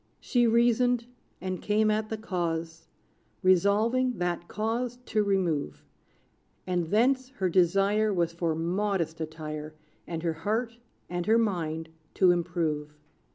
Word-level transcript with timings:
She 0.19 0.47
reasoned, 0.47 1.05
and 1.39 1.61
came 1.61 1.91
at 1.91 2.09
the 2.09 2.17
cause, 2.17 2.87
Resolving 3.43 4.17
that 4.17 4.47
cause 4.47 4.97
to 5.05 5.21
remove; 5.23 5.85
And 6.65 6.87
thence, 6.89 7.29
her 7.35 7.49
desire 7.49 8.11
Was 8.11 8.33
for 8.33 8.55
modest 8.55 9.21
attire, 9.21 9.75
And 10.07 10.23
her 10.23 10.33
heart 10.33 10.79
and 11.07 11.27
her 11.27 11.37
mind 11.37 11.89
to 12.15 12.31
improve. 12.31 12.95